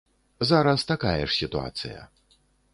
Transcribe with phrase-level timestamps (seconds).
[0.51, 1.99] Зараз такая ж сітуацыя.